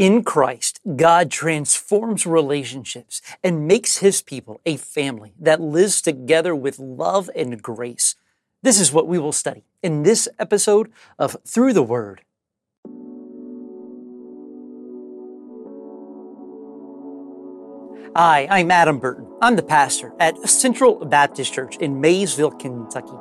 [0.00, 6.78] In Christ, God transforms relationships and makes his people a family that lives together with
[6.78, 8.14] love and grace.
[8.62, 12.22] This is what we will study in this episode of Through the Word.
[18.16, 19.26] Hi, I'm Adam Burton.
[19.42, 23.18] I'm the pastor at Central Baptist Church in Maysville, Kentucky.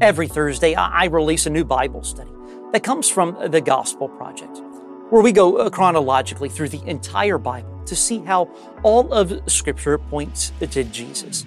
[0.00, 2.30] Every Thursday, I release a new Bible study
[2.72, 4.62] that comes from the Gospel Project,
[5.10, 8.50] where we go uh, chronologically through the entire Bible to see how
[8.82, 11.44] all of Scripture points to Jesus.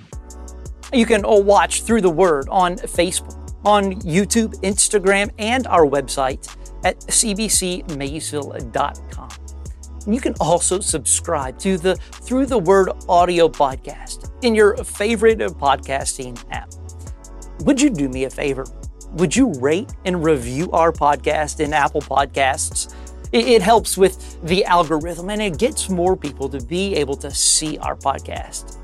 [0.93, 6.55] You can uh, watch Through the Word on Facebook, on YouTube, Instagram, and our website
[6.83, 9.29] at cbcmaysville.com.
[10.07, 16.41] You can also subscribe to the Through the Word audio podcast in your favorite podcasting
[16.51, 16.71] app.
[17.65, 18.65] Would you do me a favor?
[19.13, 22.93] Would you rate and review our podcast in Apple Podcasts?
[23.31, 27.77] It helps with the algorithm and it gets more people to be able to see
[27.77, 28.77] our podcast.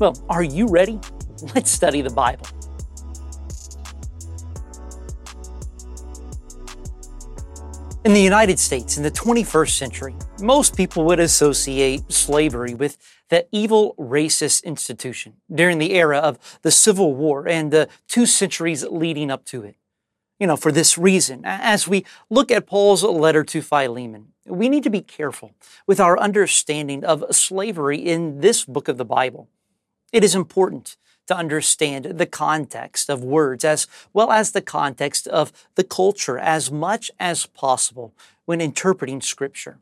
[0.00, 0.98] Well, are you ready?
[1.54, 2.46] Let's study the Bible.
[8.06, 12.96] In the United States in the 21st century, most people would associate slavery with
[13.28, 18.82] the evil racist institution during the era of the Civil War and the two centuries
[18.84, 19.76] leading up to it.
[20.40, 24.82] You know, for this reason, as we look at Paul's letter to Philemon, we need
[24.82, 25.52] to be careful
[25.86, 29.48] with our understanding of slavery in this book of the Bible.
[30.12, 35.52] It is important to understand the context of words as well as the context of
[35.76, 38.12] the culture as much as possible
[38.44, 39.78] when interpreting Scripture.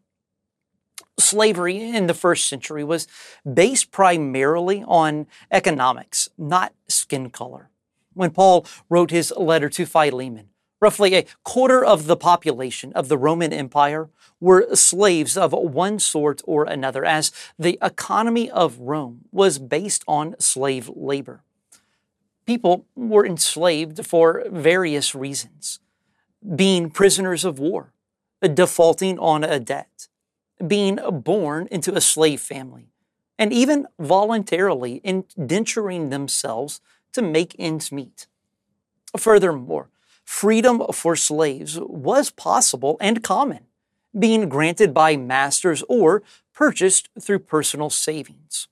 [1.19, 3.09] Slavery in the first century was
[3.51, 7.71] based primarily on economics, not skin color.
[8.15, 10.49] When Paul wrote his letter to Philemon,
[10.81, 14.11] roughly a quarter of the population of the Roman Empire
[14.41, 20.35] were slaves of one sort or another, as the economy of Rome was based on
[20.39, 21.43] slave labor.
[22.45, 25.79] People were enslaved for various reasons
[26.57, 27.93] being prisoners of war,
[28.43, 30.09] defaulting on a debt,
[30.67, 32.89] being born into a slave family,
[33.39, 36.81] and even voluntarily indenturing themselves
[37.13, 38.27] to make ends meet.
[39.17, 39.89] Furthermore,
[40.25, 43.67] freedom for slaves was possible and common
[44.19, 46.23] being granted by masters or
[46.53, 48.69] purchased through personal savings.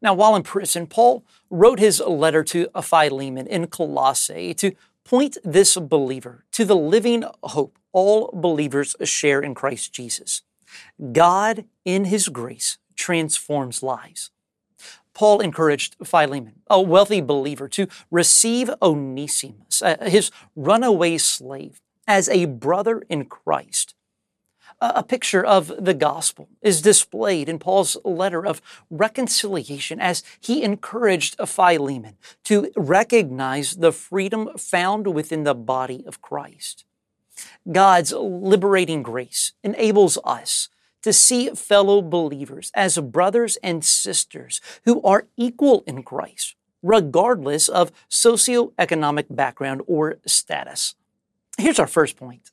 [0.00, 4.72] Now, while in prison, Paul wrote his letter to Philemon in Colossae to
[5.04, 10.42] point this believer to the living hope all believers share in Christ Jesus.
[11.12, 14.30] God, in his grace, transforms lives.
[15.18, 22.44] Paul encouraged Philemon, a wealthy believer, to receive Onesimus, uh, his runaway slave, as a
[22.44, 23.96] brother in Christ.
[24.80, 31.34] A picture of the gospel is displayed in Paul's letter of reconciliation as he encouraged
[31.44, 36.84] Philemon to recognize the freedom found within the body of Christ.
[37.70, 40.68] God's liberating grace enables us
[41.02, 47.92] to see fellow believers as brothers and sisters who are equal in Christ, regardless of
[48.10, 50.94] socioeconomic background or status.
[51.56, 52.50] Here's our first point.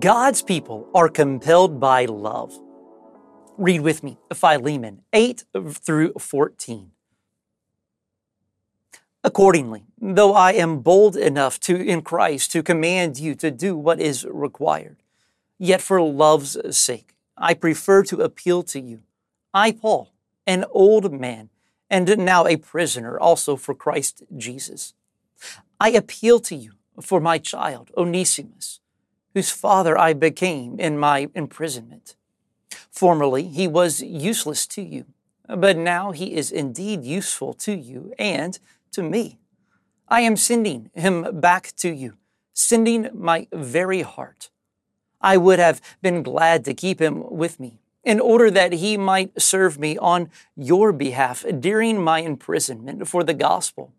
[0.00, 2.58] God's people are compelled by love.
[3.56, 6.90] Read with me Philemon 8 through 14.
[9.24, 14.00] Accordingly, though I am bold enough to in Christ to command you to do what
[14.00, 14.96] is required,
[15.58, 19.00] yet for love's sake, I prefer to appeal to you.
[19.52, 20.12] I, Paul,
[20.46, 21.50] an old man,
[21.90, 24.94] and now a prisoner also for Christ Jesus.
[25.80, 28.80] I appeal to you for my child, Onesimus,
[29.34, 32.14] whose father I became in my imprisonment.
[32.90, 35.06] Formerly he was useless to you,
[35.48, 38.58] but now he is indeed useful to you and
[38.92, 39.38] to me.
[40.08, 42.14] I am sending him back to you,
[42.54, 44.50] sending my very heart.
[45.20, 49.40] I would have been glad to keep him with me in order that he might
[49.40, 53.92] serve me on your behalf during my imprisonment for the gospel.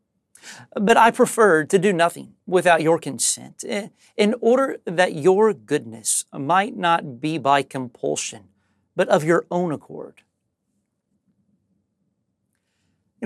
[0.74, 6.26] But I prefer to do nothing without your consent, eh, in order that your goodness
[6.34, 8.46] might not be by compulsion,
[8.96, 10.24] but of your own accord.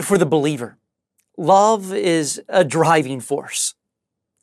[0.01, 0.77] For the believer,
[1.37, 3.75] love is a driving force.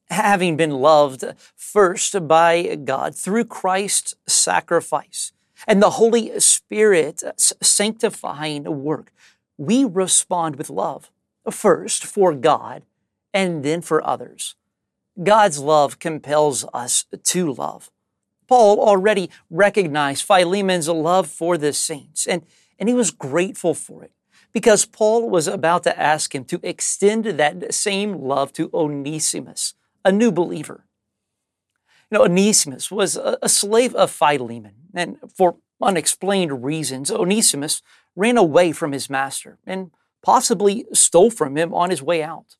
[0.09, 5.33] Having been loved first by God through Christ's sacrifice,
[5.67, 9.13] and the Holy Spirit's sanctifying work,
[9.57, 11.11] we respond with love,
[11.51, 12.83] first for God
[13.33, 14.57] and then for others.
[15.23, 17.91] God's love compels us to love.
[18.49, 22.43] Paul already recognized Philemon's love for the saints, and,
[22.79, 24.13] and he was grateful for it
[24.53, 29.75] because Paul was about to ask him to extend that same love to Onesimus,
[30.05, 30.85] a new believer.
[32.11, 37.83] You know, Onesimus was a, slave of Philemon, and for unexplained reasons, Onesimus
[38.17, 39.93] ran away from his master and
[40.23, 42.57] possibly stole from him on his way out.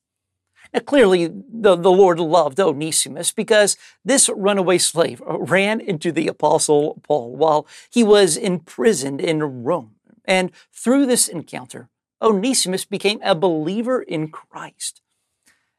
[0.73, 7.01] Now, clearly, the, the Lord loved Onesimus because this runaway slave ran into the Apostle
[7.03, 9.97] Paul while he was imprisoned in Rome.
[10.25, 11.89] And through this encounter,
[12.23, 15.01] Onesimus became a believer in Christ.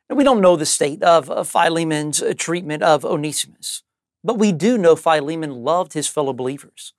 [0.10, 3.84] Now, we don't know the state of Philemon's uh, treatment of Onesimus,
[4.24, 6.94] but we do know Philemon loved his fellow believers.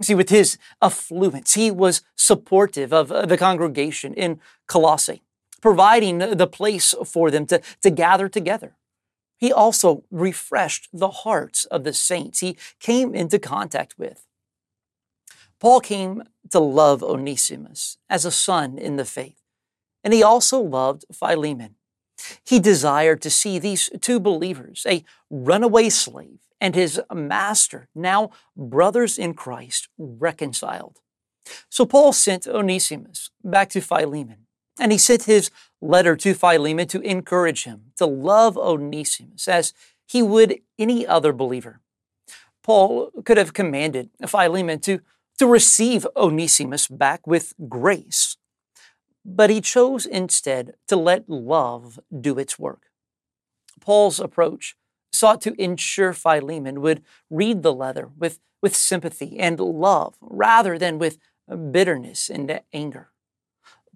[0.00, 5.22] See, with his affluence, he was supportive of uh, the congregation in Colossae
[5.60, 8.76] providing the place for them to, to gather together.
[9.36, 14.26] He also refreshed the hearts of the saints he came into contact with.
[15.60, 19.42] Paul came to love Onesimus as a son in the faith,
[20.02, 21.76] and he also loved Philemon.
[22.44, 29.18] He desired to see these two believers, a runaway slave and his master, now brothers
[29.18, 31.00] in Christ, reconciled.
[31.68, 34.46] So Paul sent Onesimus back to Philemon
[34.78, 39.72] and he sent his letter to Philemon to encourage him to love Onesimus as
[40.06, 41.80] he would any other believer.
[42.62, 45.00] Paul could have commanded Philemon to,
[45.40, 48.36] to receive Onesimus back with grace,
[49.24, 52.90] but he chose instead to let love do its work.
[53.80, 54.76] Paul's approach
[55.14, 60.98] sought to ensure Philemon would read the letter with, with sympathy and love rather than
[60.98, 61.16] with
[61.72, 63.08] bitterness and anger.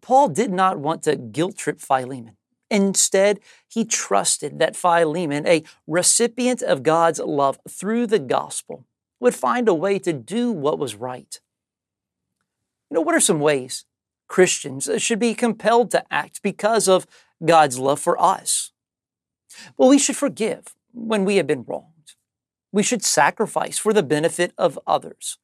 [0.00, 2.38] Paul did not want to guilt trip Philemon.
[2.70, 3.38] Instead,
[3.69, 8.87] he trusted that Philemon, a recipient of God's love through the gospel,
[9.21, 11.41] would find a way to do what was right.
[12.91, 13.85] You know, what are some ways
[14.29, 17.07] Christians should be compelled to act because of
[17.45, 18.73] God's love for us?
[19.77, 22.15] Well, we should forgive when we have been wronged.
[22.73, 25.39] We should sacrifice for the benefit of others.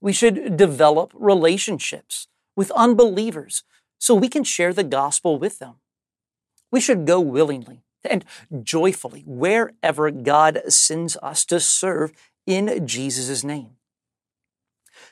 [0.00, 3.64] We should develop relationships with unbelievers
[3.98, 5.76] so we can share the gospel with them.
[6.70, 8.24] We should go willingly and
[8.62, 12.12] joyfully wherever God sends us to serve
[12.46, 13.70] in Jesus' name.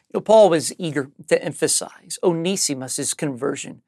[0.08, 3.82] You know, Paul was eager to emphasize Onesimus' conversion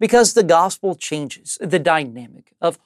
[0.00, 2.78] because the gospel changes the dynamic of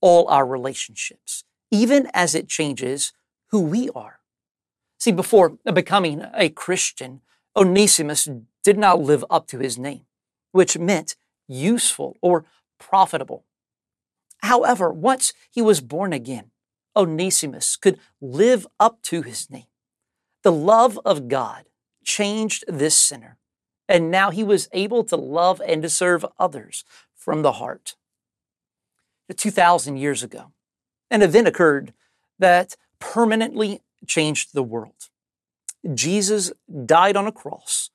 [0.00, 3.12] all our relationships, even as it changes
[3.48, 4.20] who we are.
[4.98, 7.20] See, before becoming a Christian,
[7.56, 8.28] Onesimus
[8.62, 10.04] did not live up to his name
[10.52, 11.16] which meant
[11.46, 12.44] useful or
[12.78, 13.44] profitable.
[14.42, 16.50] However, once he was born again,
[16.96, 19.66] Onesimus could live up to his name.
[20.42, 21.64] The love of God
[22.04, 23.38] changed this sinner,
[23.88, 27.96] and now he was able to love and to serve others from the heart.
[29.34, 30.52] 2,000 years ago,
[31.10, 31.92] an event occurred
[32.38, 35.10] that permanently changed the world.
[35.94, 36.52] Jesus
[36.86, 37.90] died on a cross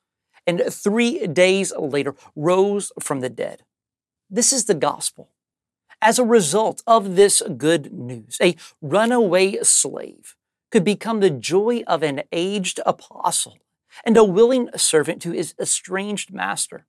[0.46, 3.64] and three days later rose from the dead.
[4.30, 5.30] This is the gospel.
[6.04, 10.36] As a result of this good news, a runaway slave
[10.70, 13.58] could become the joy of an aged apostle
[14.04, 16.86] and a willing servant to his estranged master.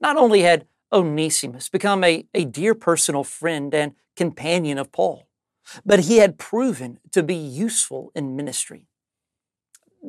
[0.00, 5.28] Not only had Onesimus become a, a dear personal friend and companion of Paul,
[5.84, 8.86] but he had proven to be useful in ministry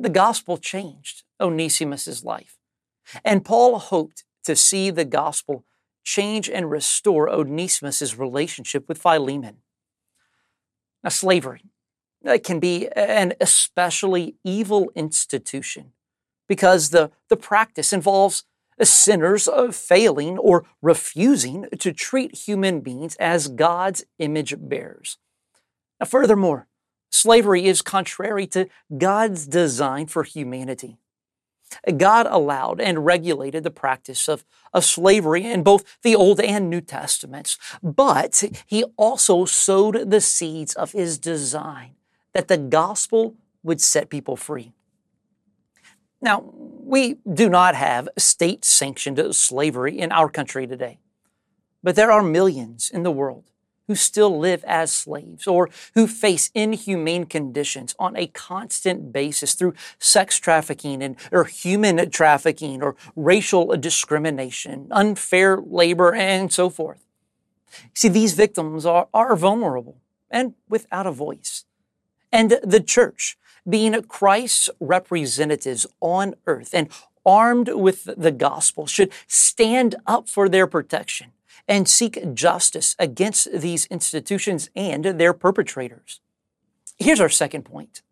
[0.00, 2.58] the gospel changed Onesimus's life.
[3.24, 5.64] And Paul hoped to see the gospel
[6.14, 9.58] change and restore Onesimus' relationship with Philemon.
[11.02, 11.64] Now, slavery
[12.26, 15.92] uh, can be an especially evil institution
[16.48, 18.44] because the, the practice involves
[18.82, 25.18] sinners failing or refusing to treat human beings as God's image bearers.
[26.00, 26.68] Now, furthermore,
[27.10, 30.98] Slavery is contrary to God's design for humanity.
[31.96, 36.80] God allowed and regulated the practice of, of slavery in both the Old and New
[36.80, 41.94] Testaments, but He also sowed the seeds of His design
[42.32, 44.72] that the gospel would set people free.
[46.20, 50.98] Now, we do not have state sanctioned slavery in our country today,
[51.82, 53.44] but there are millions in the world
[53.88, 59.74] who still live as slaves or who face inhumane conditions on a constant basis through
[59.98, 67.04] sex trafficking and or human trafficking or racial discrimination, unfair labor, and so forth.
[67.94, 69.96] See, these victims are, are vulnerable
[70.30, 71.64] and without a voice.
[72.30, 76.88] And the church, being Christ's representatives on earth and
[77.24, 81.32] armed with the gospel, should stand up for their protection
[81.66, 86.20] and seek justice against these institutions and their perpetrators.
[86.98, 88.02] Here's our second point.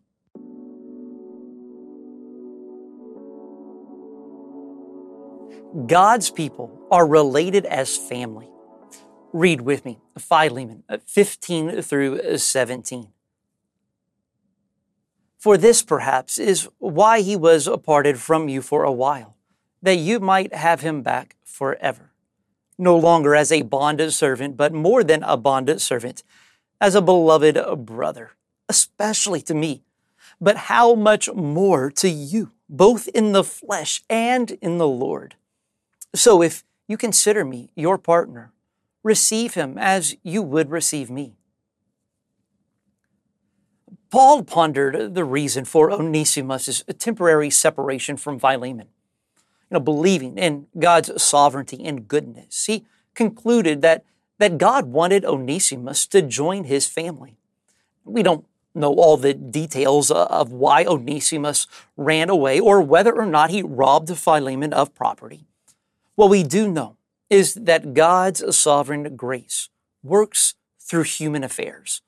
[5.85, 8.49] God's people are related as family.
[9.33, 13.09] Read with me Philemon uh, 15 through 17.
[15.37, 19.35] For this perhaps is why he was parted from you for a while,
[19.81, 22.06] that you might have him back forever
[22.77, 26.23] no longer as a bonded servant, but more than a bonded servant,
[26.79, 28.31] as a beloved brother,
[28.69, 29.83] especially to me.
[30.39, 35.35] But how much more to you, both in the flesh and in the Lord?
[36.13, 38.53] So if you consider me your partner,
[39.03, 41.35] receive him as you would receive me.
[44.09, 48.87] Paul pondered the reason for Onesimus' temporary separation from Philemon
[49.69, 54.05] you know, believing in God's sovereignty and goodness, he concluded that,
[54.37, 57.37] that God wanted Onesimus to join his family.
[58.05, 63.49] We don't know all the details of why Onesimus ran away or whether or not
[63.49, 65.45] he robbed Philemon of property.
[66.15, 66.95] What we do know
[67.29, 69.69] is that God's sovereign grace
[70.03, 72.01] works through human affairs.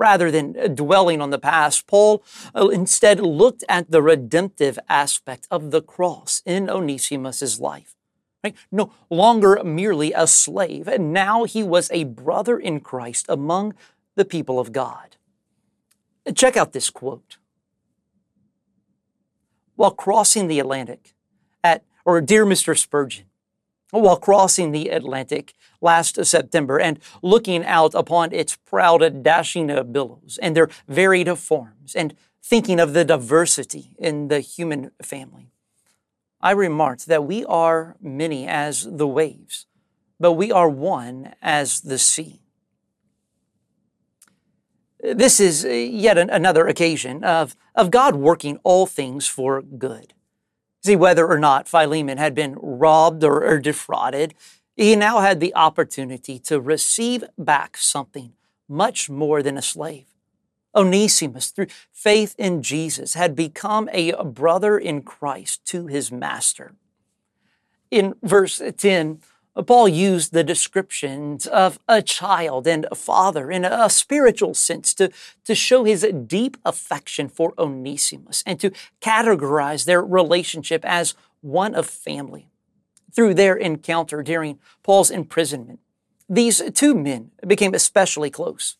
[0.00, 2.24] Rather than dwelling on the past, Paul
[2.56, 7.94] uh, instead looked at the redemptive aspect of the cross in Onesimus's life.
[8.42, 8.56] Right?
[8.72, 13.74] No longer merely a slave, and now he was a brother in Christ among
[14.16, 15.16] the people of God.
[16.34, 17.36] Check out this quote.
[19.76, 21.14] While crossing the Atlantic
[21.62, 22.76] at, or Dear Mr.
[22.76, 23.26] Spurgeon,
[23.90, 30.56] while crossing the Atlantic last September and looking out upon its proud, dashing billows and
[30.56, 35.52] their varied forms and thinking of the diversity in the human family.
[36.40, 39.66] I remarked that we are many as the waves,
[40.18, 42.40] but we are one as the sea.
[45.02, 50.12] This is yet another occasion of, of God working all things for good.
[50.82, 54.34] See, whether or not Philemon had been robbed or, or defrauded,
[54.76, 58.32] he now had the opportunity to receive back something
[58.68, 60.06] much more than a slave.
[60.74, 66.74] Onesimus, through faith in Jesus, had become a brother in Christ to his master.
[67.90, 69.20] In verse 10,
[69.66, 75.10] Paul used the descriptions of a child and a father in a spiritual sense to,
[75.44, 81.86] to show his deep affection for Onesimus and to categorize their relationship as one of
[81.86, 82.48] family.
[83.12, 85.80] Through their encounter during Paul's imprisonment,
[86.28, 88.76] these two men became especially close.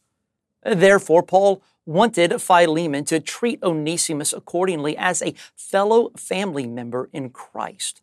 [0.63, 8.03] Therefore, Paul wanted Philemon to treat Onesimus accordingly as a fellow family member in Christ.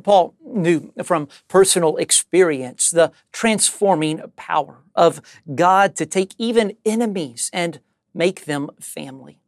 [0.00, 5.20] Paul knew from personal experience the transforming power of
[5.54, 7.80] God to take even enemies and
[8.14, 9.38] make them family.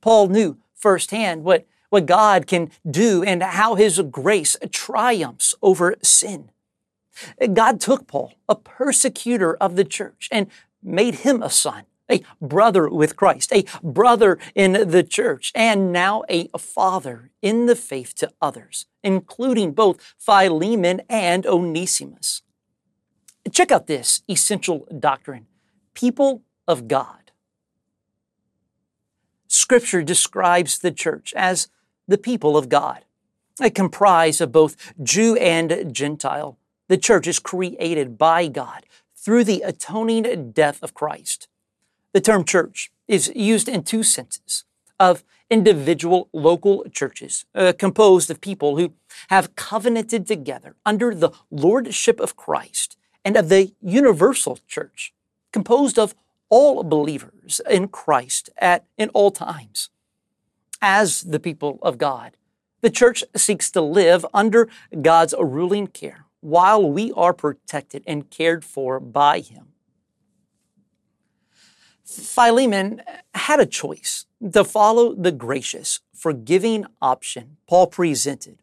[0.00, 6.50] Paul knew firsthand what, what God can do and how his grace triumphs over sin.
[7.52, 10.46] God took Paul, a persecutor of the church, and
[10.82, 16.24] made him a son a brother with Christ, a brother in the church, and now
[16.28, 22.42] a father in the faith to others, including both Philemon and Onesimus.
[23.50, 25.46] Check out this essential doctrine
[25.94, 27.32] people of God.
[29.48, 31.68] Scripture describes the church as
[32.06, 33.04] the people of God,
[33.74, 36.58] comprised of both Jew and Gentile.
[36.88, 41.48] The church is created by God through the atoning death of Christ.
[42.12, 44.64] The term church is used in two senses
[44.98, 48.92] of individual local churches uh, composed of people who
[49.28, 55.12] have covenanted together under the lordship of Christ and of the universal church
[55.52, 56.14] composed of
[56.48, 59.90] all believers in Christ at in all times.
[60.82, 62.36] As the people of God,
[62.80, 64.68] the church seeks to live under
[65.02, 69.69] God's ruling care while we are protected and cared for by him.
[72.10, 73.02] Philemon
[73.34, 78.58] had a choice to follow the gracious, forgiving option Paul presented,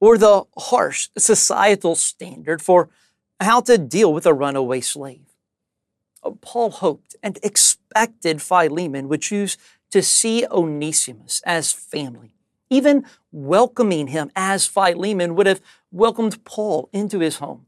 [0.00, 2.88] or the harsh societal standard for
[3.38, 5.26] how to deal with a runaway slave.
[6.40, 9.58] Paul hoped and expected Philemon would choose
[9.90, 12.32] to see Onesimus as family,
[12.70, 15.60] even welcoming him as Philemon would have
[15.92, 17.66] welcomed Paul into his home.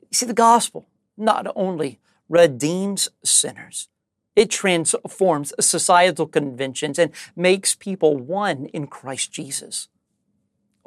[0.00, 3.88] You see, the gospel not only redeems sinners.
[4.36, 9.88] It transforms societal conventions and makes people one in Christ Jesus.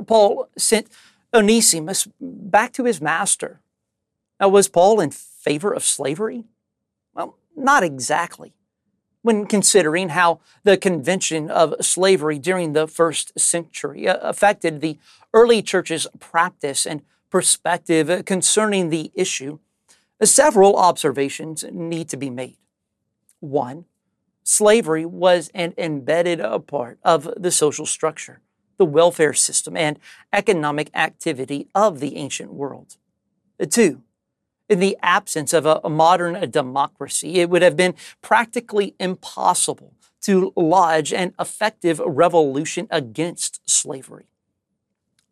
[0.05, 0.87] Paul sent
[1.33, 3.59] Onesimus back to his master.
[4.39, 6.45] Now, was Paul in favor of slavery?
[7.13, 8.53] Well, not exactly.
[9.21, 14.97] When considering how the convention of slavery during the first century uh, affected the
[15.33, 19.59] early church's practice and perspective concerning the issue,
[20.23, 22.57] several observations need to be made.
[23.39, 23.85] One,
[24.43, 28.41] slavery was an embedded part of the social structure
[28.79, 29.99] the welfare system and
[30.33, 32.95] economic activity of the ancient world.
[33.69, 34.01] Two,
[34.69, 41.11] in the absence of a, modern democracy, it would have been practically impossible to lodge
[41.11, 44.27] an effective revolution against slavery.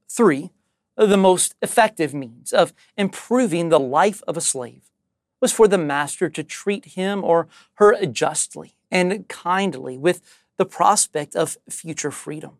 [0.09, 0.51] Three,
[0.97, 4.89] the most effective means of improving the life of a slave
[5.39, 10.21] was for the master to treat him or her justly and kindly with
[10.57, 12.57] the prospect of future freedom.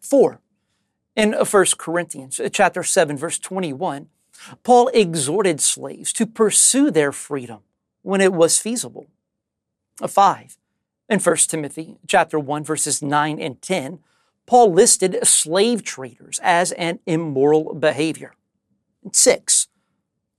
[0.00, 0.40] 4.
[1.16, 4.08] In 1 Corinthians uh, chapter 7 verse 21,
[4.62, 7.60] Paul exhorted slaves to pursue their freedom
[8.02, 9.06] when it was feasible.
[10.00, 10.56] Uh, 5.
[11.08, 13.98] In 1 Timothy chapter 1 verses 9 and 10,
[14.46, 18.34] Paul listed slave traders as an immoral behavior.
[19.12, 19.68] 6.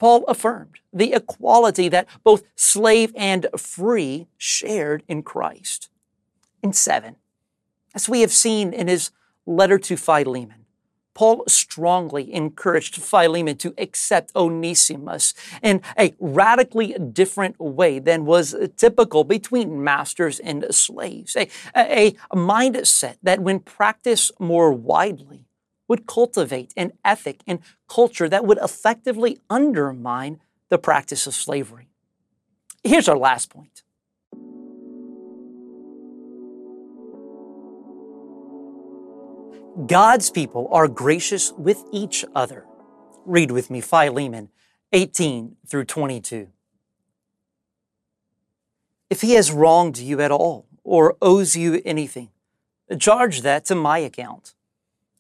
[0.02, 5.92] Paul affirmed the equality that both slave and free shared in Christ.
[6.64, 7.18] And 7.
[7.94, 9.12] As we have seen in his
[9.46, 10.66] letter to Philemon,
[11.14, 19.24] Paul strongly encouraged Philemon to accept Onesimus in a radically different way than was typical
[19.24, 21.36] between masters and slaves.
[21.36, 25.46] A, a, mindset that, when practiced more widely,
[25.92, 31.90] would cultivate an ethic and culture that would effectively undermine the practice of slavery.
[32.82, 33.84] Here's our last point
[39.86, 42.66] God's people are gracious with each other.
[43.26, 44.48] Read with me Philemon
[44.94, 46.48] 18 through 22.
[49.10, 52.30] If he has wronged you at all or owes you anything,
[52.98, 54.54] charge that to my account.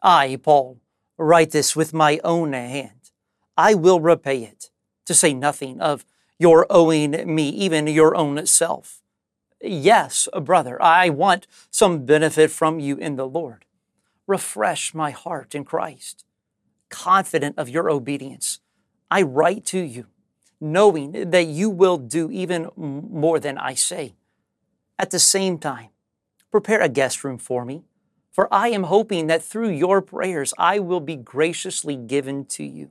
[0.01, 0.79] I, Paul,
[1.17, 3.11] write this with my own hand.
[3.57, 4.69] I will repay it,
[5.05, 6.05] to say nothing of
[6.39, 9.01] your owing me even your own self.
[9.61, 13.65] Yes, brother, I want some benefit from you in the Lord
[14.31, 16.23] refresh my heart in Christ.
[16.89, 18.59] Confident of your obedience,
[19.09, 20.05] I write to you,
[20.59, 24.15] knowing that you will do even more than I say.
[24.97, 25.89] At the same time,
[26.49, 27.83] prepare a guest room for me,
[28.31, 32.89] for I am hoping that through your prayers I will be graciously given to you.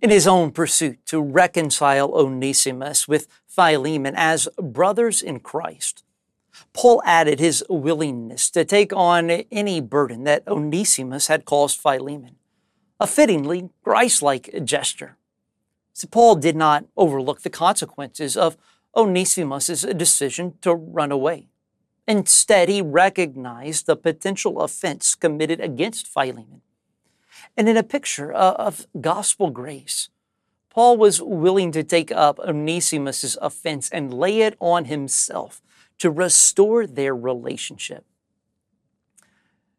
[0.00, 6.02] In his own pursuit to reconcile Onesimus with Philemon as brothers in Christ,
[6.72, 12.36] Paul added his willingness to take on any burden that Onesimus had caused Philemon,
[12.98, 15.16] a fittingly Christ like gesture.
[15.92, 18.56] So Paul did not overlook the consequences of
[18.96, 21.48] Onesimus' decision to run away.
[22.12, 26.60] Instead, he recognized the potential offense committed against Philemon.
[27.56, 30.10] And in a picture uh, of gospel grace,
[30.68, 35.62] Paul was willing to take up Onesimus' offense and lay it on himself
[36.00, 38.04] to restore their relationship.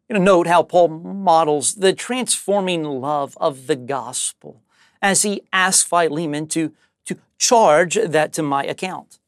[0.10, 4.64] You know, note how Paul models the transforming love of the gospel
[5.04, 6.72] as he asks Philemon to,
[7.06, 9.20] to charge that to my account.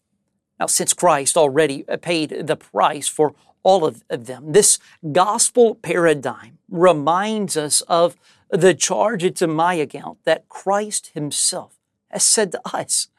[0.59, 4.79] Now, since Christ already paid the price for all of them, this
[5.11, 8.15] gospel paradigm reminds us of
[8.49, 13.09] the charge it to my account that Christ himself has said to us.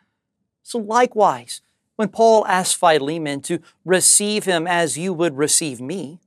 [0.62, 1.60] So likewise,
[1.96, 6.20] when Paul asked Philemon to receive him as you would receive me,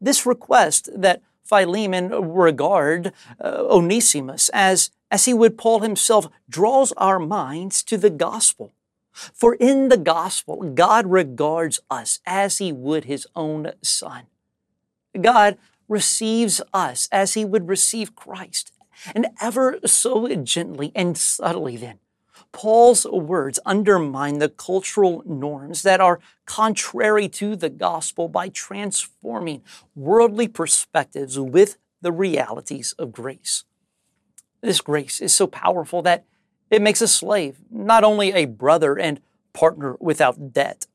[0.00, 7.18] this request that Philemon regard uh, Onesimus as, as he would Paul himself draws our
[7.18, 8.72] minds to the gospel.
[9.14, 14.24] For in the gospel, God regards us as he would his own son.
[15.20, 15.56] God
[15.88, 18.72] receives us as he would receive Christ.
[19.14, 22.00] And ever so gently and subtly, then,
[22.52, 29.62] Paul's words undermine the cultural norms that are contrary to the gospel by transforming
[29.94, 33.64] worldly perspectives with the realities of grace.
[34.60, 36.24] This grace is so powerful that
[36.74, 39.20] it makes a slave not only a brother and
[39.52, 40.86] partner without debt.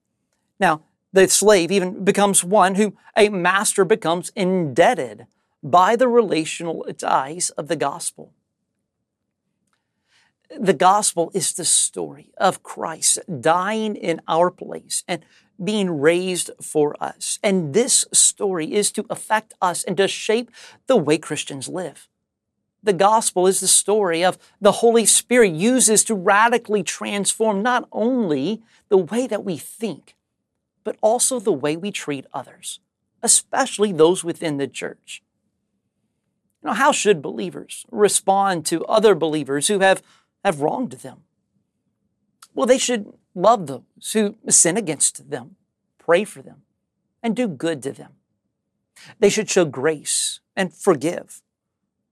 [0.60, 0.82] Now,
[1.14, 5.26] the slave even becomes one who a master becomes indebted
[5.64, 8.34] by the relational ties of the gospel.
[10.60, 15.24] The gospel is the story of Christ dying in our place and
[15.64, 17.40] being raised for us.
[17.42, 20.52] And this story is to affect us and to shape
[20.88, 22.10] the way Christians live.
[22.82, 28.62] The gospel is the story of the Holy Spirit uses to radically transform not only
[28.88, 30.16] the way that we think,
[30.84, 32.80] but also the way we treat others,
[33.22, 35.22] especially those within the church.
[36.62, 40.02] You know, how should believers respond to other believers who have,
[40.44, 41.20] have wronged them?
[42.54, 45.56] Well, they should love those who sin against them,
[45.98, 46.64] pray for them,
[47.22, 48.14] and do good to them.
[49.20, 51.42] They should show grace and forgive.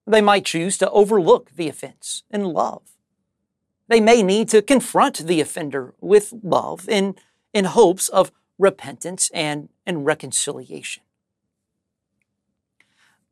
[0.08, 2.82] They might choose to overlook the offense in love.
[3.90, 7.16] They may need to confront the offender with love in,
[7.54, 11.04] in hopes of repentance and, and reconciliation.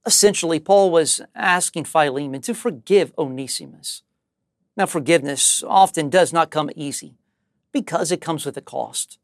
[0.05, 4.03] Essentially, Paul was asking Philemon to forgive Onesimus.
[4.77, 7.15] Now, forgiveness often does not come easy
[7.71, 9.17] because it comes with a cost.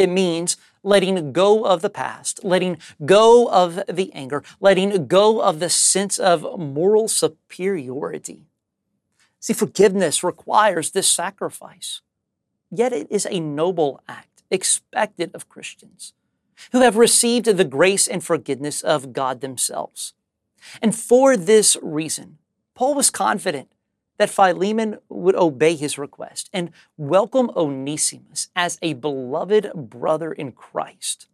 [0.00, 5.60] It means letting go of the past, letting go of the anger, letting go of
[5.60, 8.46] the sense of moral superiority.
[9.40, 12.00] See, forgiveness requires this sacrifice.
[12.70, 16.14] Yet it is a noble act expected of Christians
[16.72, 20.14] who have received the grace and forgiveness of God themselves.
[20.80, 22.38] And for this reason,
[22.74, 23.70] Paul was confident
[24.20, 31.26] that Philemon would obey his request and welcome Onesimus as a beloved brother in Christ.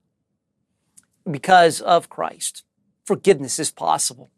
[1.28, 2.62] Because of Christ,
[3.04, 4.30] forgiveness is possible.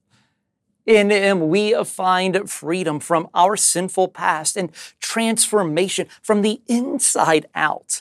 [0.86, 8.00] In Him, we find freedom from our sinful past and transformation from the inside out.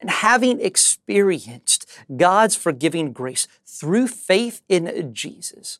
[0.00, 1.86] And having experienced
[2.16, 5.78] God's forgiving grace through faith in Jesus,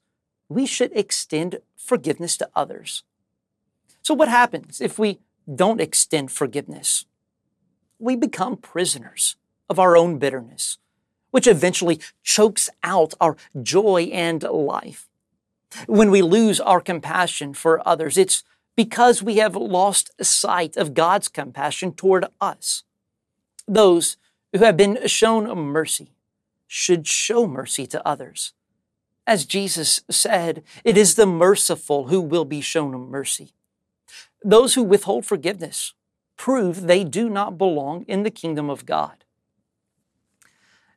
[0.48, 3.02] we should extend forgiveness to others.
[4.08, 5.18] So, what happens if we
[5.54, 7.04] don't extend forgiveness?
[7.98, 9.36] We become prisoners
[9.68, 10.78] of our own bitterness,
[11.30, 15.10] which eventually chokes out our joy and life.
[15.86, 18.44] When we lose our compassion for others, it's
[18.74, 22.84] because we have lost sight of God's compassion toward us.
[23.66, 24.16] Those
[24.54, 26.14] who have been shown mercy
[26.66, 28.54] should show mercy to others.
[29.26, 33.52] As Jesus said, it is the merciful who will be shown mercy.
[34.42, 35.94] Those who withhold forgiveness
[36.36, 39.24] prove they do not belong in the kingdom of God.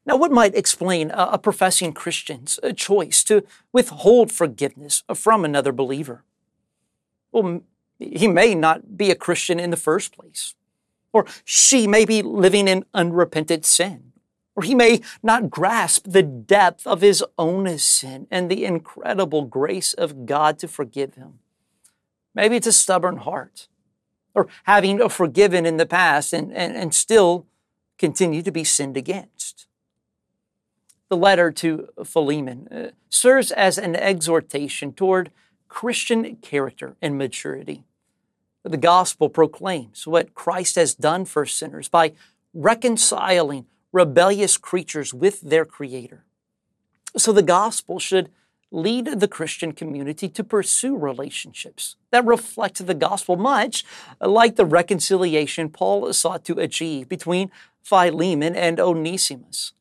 [0.05, 6.23] Now, what might explain a, professing Christian's uh, choice to withhold forgiveness from another believer?
[7.31, 7.61] Well,
[7.99, 10.55] he may not be a Christian in the first place,
[11.13, 14.13] or she may be living in unrepented sin,
[14.55, 19.93] or he may not grasp the depth of his own sin and the incredible grace
[19.93, 21.39] of God to forgive him.
[22.33, 23.67] Maybe it's a stubborn heart,
[24.33, 27.45] or having forgiven in the past and, and, and still
[27.97, 29.67] continue to be sinned against.
[31.09, 35.31] The letter to Philemon uh, serves as an exhortation toward
[35.67, 37.83] Christian character and maturity.
[38.63, 42.13] The gospel proclaims what Christ has done for sinners by
[42.53, 46.23] reconciling rebellious creatures with their Creator.
[47.17, 48.29] So the gospel should
[48.71, 53.83] lead the Christian community to pursue relationships that reflect the gospel, much
[54.21, 57.51] like the reconciliation Paul sought to achieve between
[57.83, 59.73] Philemon and Onesimus.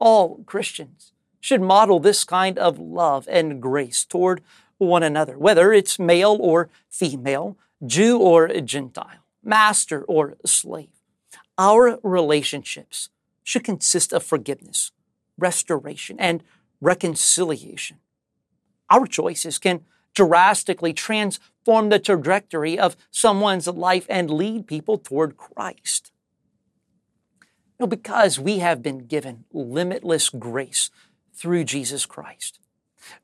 [0.00, 4.42] All Christians should model this kind of love and grace toward
[4.78, 10.88] one another, whether it's male or female, Jew or Gentile, master or slave.
[11.56, 13.10] Our relationships
[13.44, 14.92] should consist of forgiveness,
[15.36, 16.42] restoration, and
[16.80, 17.98] reconciliation
[18.90, 26.10] our choices can drastically transform the trajectory of someone's life and lead people toward Christ.
[27.78, 30.90] You know, because we have been given limitless grace
[31.32, 32.58] through Jesus Christ.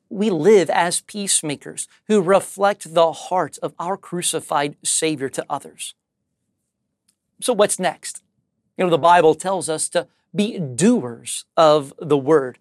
[0.09, 5.95] We live as peacemakers who reflect the heart of our crucified Savior to others.
[7.41, 8.23] So, what's next?
[8.79, 12.59] You know, the Bible tells us to be doers of the word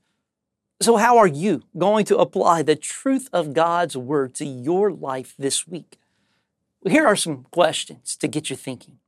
[0.84, 5.36] so, how are you going to apply the truth of God's Word to your life
[5.38, 6.00] this week?
[6.86, 9.00] Here are some questions to get you thinking.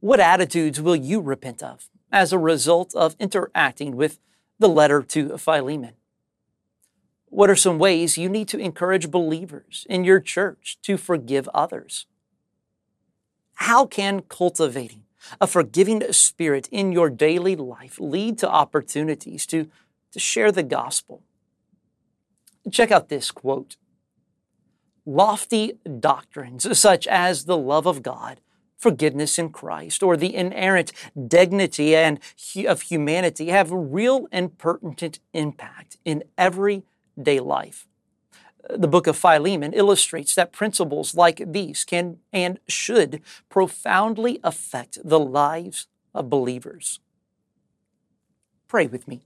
[0.00, 4.18] What attitudes will you repent of as a result of interacting with
[4.58, 5.94] the letter to Philemon?
[7.26, 12.06] What are some ways you need to encourage believers in your church to forgive others?
[13.54, 15.04] How can cultivating
[15.40, 19.68] a forgiving spirit in your daily life lead to opportunities to,
[20.12, 21.22] to share the gospel.
[22.70, 23.76] Check out this quote
[25.04, 28.40] lofty doctrines such as the love of God,
[28.76, 30.92] forgiveness in Christ, or the inerrant
[31.28, 32.20] dignity and
[32.66, 37.86] of humanity have real and pertinent impact in everyday life.
[38.70, 45.18] The book of Philemon illustrates that principles like these can and should profoundly affect the
[45.18, 47.00] lives of believers.
[48.68, 49.22] Pray with me.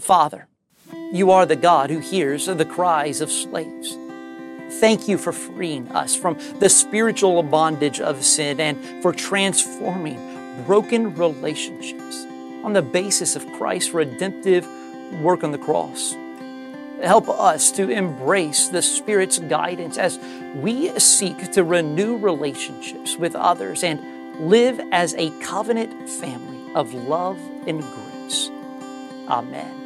[0.00, 0.48] Father,
[1.12, 3.96] you are the God who hears the cries of slaves.
[4.80, 10.18] Thank you for freeing us from the spiritual bondage of sin and for transforming
[10.66, 12.24] broken relationships
[12.64, 14.66] on the basis of Christ's redemptive
[15.20, 16.16] work on the cross.
[17.04, 20.18] Help us to embrace the Spirit's guidance as
[20.56, 24.00] we seek to renew relationships with others and
[24.48, 28.50] live as a covenant family of love and grace.
[29.28, 29.84] Amen.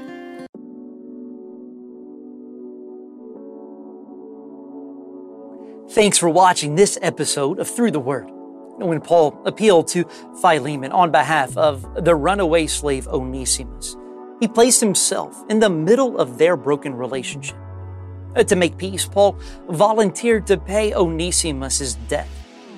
[5.91, 8.31] Thanks for watching this episode of Through the Word.
[8.31, 10.05] When Paul appealed to
[10.41, 13.97] Philemon on behalf of the runaway slave Onesimus,
[14.41, 17.57] he placed himself in the middle of their broken relationship.
[18.37, 22.29] Uh, to make peace, Paul volunteered to pay Onesimus' debt.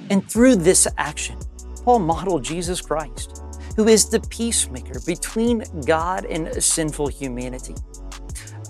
[0.08, 1.38] And through this action,
[1.84, 3.42] Paul modeled Jesus Christ,
[3.76, 7.74] who is the peacemaker between God and sinful humanity.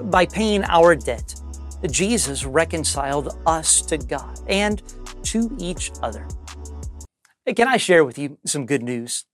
[0.05, 1.35] By paying our debt,
[1.91, 4.83] Jesus reconciled us to God and
[5.25, 6.27] to each other.
[7.55, 9.25] Can I share with you some good news?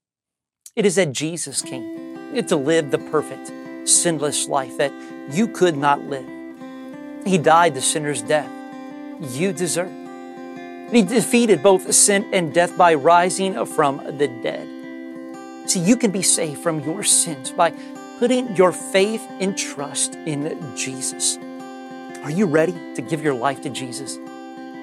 [0.75, 2.06] It is that Jesus came
[2.43, 3.51] to live the perfect,
[3.87, 4.93] sinless life that
[5.31, 6.27] you could not live.
[7.25, 8.51] He died the sinner's death
[9.21, 9.91] you deserve.
[10.91, 14.67] He defeated both sin and death by rising from the dead.
[15.69, 17.73] See, you can be saved from your sins by
[18.19, 21.37] putting your faith and trust in Jesus.
[22.23, 24.17] Are you ready to give your life to Jesus?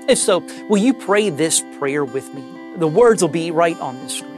[0.06, 2.44] If so, will you pray this prayer with me?
[2.76, 4.33] The words will be right on the screen.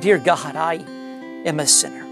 [0.00, 0.74] Dear God, I
[1.44, 2.04] am a sinner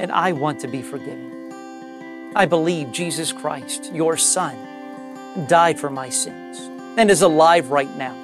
[0.00, 2.32] and I want to be forgiven.
[2.34, 4.56] I believe Jesus Christ, your Son,
[5.46, 6.58] died for my sins
[6.98, 8.16] and is alive right now.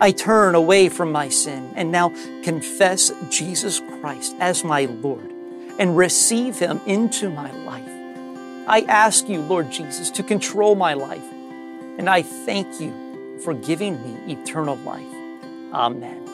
[0.00, 2.10] I turn away from my sin and now
[2.42, 5.30] confess Jesus Christ as my Lord
[5.78, 7.88] and receive Him into my life.
[8.68, 11.24] I ask you, Lord Jesus, to control my life.
[11.98, 15.06] And I thank you for giving me eternal life.
[15.72, 16.25] Amen.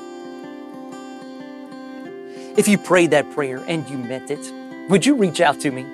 [2.54, 4.52] If you prayed that prayer and you meant it,
[4.90, 5.84] would you reach out to me?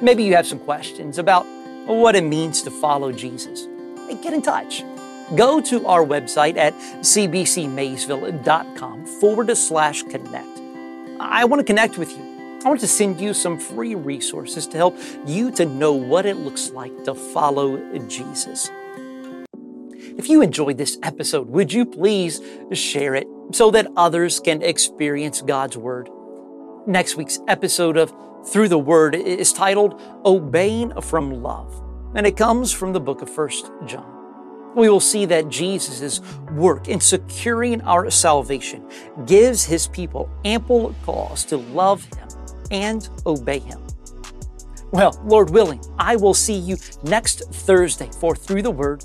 [0.00, 1.46] Maybe you have some questions about
[1.86, 3.68] what it means to follow Jesus.
[4.08, 4.82] Hey, get in touch.
[5.36, 10.60] Go to our website at cbcmaysville.com forward slash connect.
[11.20, 12.58] I want to connect with you.
[12.64, 16.36] I want to send you some free resources to help you to know what it
[16.36, 17.76] looks like to follow
[18.08, 18.68] Jesus.
[20.18, 22.40] If you enjoyed this episode, would you please
[22.72, 26.08] share it so that others can experience God's Word?
[26.86, 28.12] Next week's episode of
[28.46, 31.82] Through the Word is titled Obeying from Love,
[32.14, 34.08] and it comes from the book of First John.
[34.74, 36.20] We will see that Jesus'
[36.52, 38.88] work in securing our salvation
[39.26, 42.28] gives his people ample cause to love him
[42.72, 43.78] and obey Him.
[44.90, 49.04] Well, Lord willing, I will see you next Thursday for Through the Word.